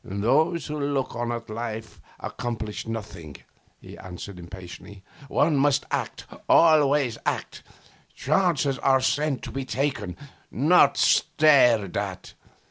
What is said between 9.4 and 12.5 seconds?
to be taken, not stared at.